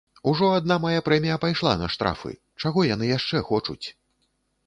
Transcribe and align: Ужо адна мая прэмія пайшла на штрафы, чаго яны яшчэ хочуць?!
Ужо 0.29 0.47
адна 0.59 0.75
мая 0.85 1.01
прэмія 1.09 1.35
пайшла 1.43 1.73
на 1.81 1.89
штрафы, 1.95 2.33
чаго 2.63 2.85
яны 2.93 3.05
яшчэ 3.13 3.45
хочуць?! 3.51 3.81